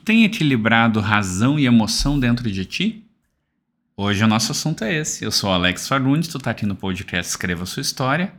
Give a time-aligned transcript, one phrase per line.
[0.00, 3.04] tem equilibrado razão e emoção dentro de ti?
[3.96, 5.24] Hoje o nosso assunto é esse.
[5.24, 8.32] Eu sou Alex Fagundes, tu tá aqui no podcast Escreva Sua História.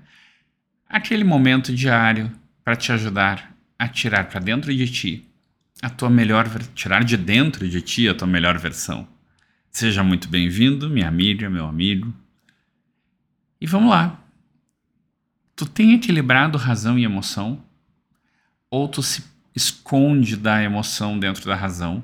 [0.89, 2.32] Aquele momento diário
[2.63, 5.26] para te ajudar a tirar para dentro de ti
[5.82, 9.07] a tua melhor, tirar de dentro de ti a tua melhor versão.
[9.71, 12.14] Seja muito bem-vindo, minha amiga, meu amigo.
[13.59, 14.20] E vamos lá.
[15.55, 17.64] Tu tem equilibrado razão e emoção?
[18.70, 19.23] Ou tu se
[19.55, 22.04] esconde da emoção dentro da razão?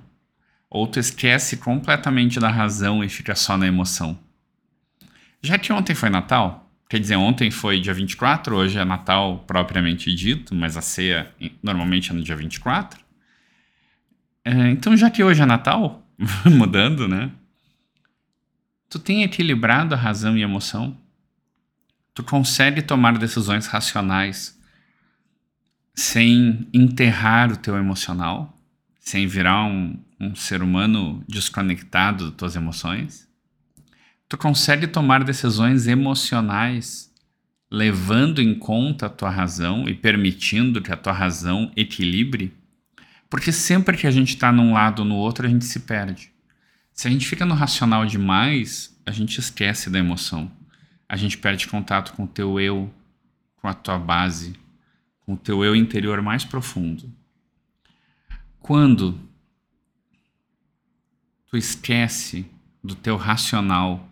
[0.70, 4.20] Ou tu esquece completamente da razão e fica só na emoção?
[5.42, 10.14] Já que ontem foi Natal, quer dizer, ontem foi dia 24, hoje é Natal propriamente
[10.14, 11.32] dito, mas a ceia
[11.64, 13.00] normalmente é no dia 24.
[14.44, 16.06] É, então, já que hoje é Natal,
[16.46, 17.32] mudando, né?
[18.90, 20.98] Tu tem equilibrado a razão e a emoção?
[22.14, 24.57] Tu consegue tomar decisões racionais
[26.18, 28.58] sem enterrar o teu emocional?
[29.00, 33.30] Sem virar um, um ser humano desconectado das tuas emoções?
[34.28, 37.14] Tu consegue tomar decisões emocionais
[37.70, 42.52] levando em conta a tua razão e permitindo que a tua razão equilibre?
[43.30, 46.32] Porque sempre que a gente está num lado ou no outro, a gente se perde.
[46.94, 50.52] Se a gente fica no racional demais, a gente esquece da emoção.
[51.08, 52.92] A gente perde contato com o teu eu,
[53.58, 54.56] com a tua base,
[55.28, 57.14] com o teu eu interior mais profundo.
[58.60, 59.20] Quando
[61.46, 62.48] tu esquece
[62.84, 64.10] do teu racional,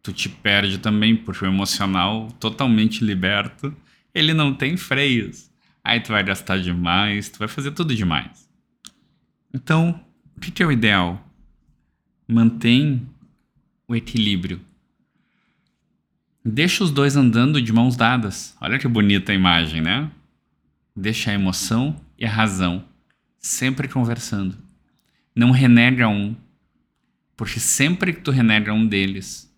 [0.00, 3.76] tu te perde também, porque o emocional totalmente liberto,
[4.14, 5.50] ele não tem freios.
[5.82, 8.48] Aí tu vai gastar demais, tu vai fazer tudo demais.
[9.52, 10.00] Então,
[10.36, 11.28] o que é o ideal?
[12.32, 13.06] mantém
[13.86, 14.60] o equilíbrio.
[16.44, 18.56] Deixa os dois andando de mãos dadas.
[18.60, 20.10] Olha que bonita a imagem, né?
[20.94, 22.84] Deixa a emoção e a razão
[23.38, 24.56] sempre conversando.
[25.34, 26.34] Não renega um,
[27.36, 29.52] porque sempre que tu renega um deles,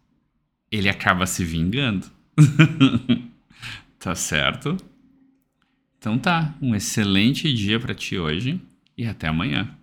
[0.71, 2.07] ele acaba se vingando.
[3.99, 4.77] tá certo?
[5.99, 8.61] Então tá, um excelente dia para ti hoje
[8.97, 9.75] e até amanhã.